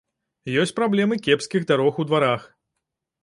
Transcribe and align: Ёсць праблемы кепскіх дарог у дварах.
Ёсць 0.61 0.73
праблемы 0.79 1.19
кепскіх 1.27 1.67
дарог 1.71 1.99
у 2.05 2.09
дварах. 2.09 2.49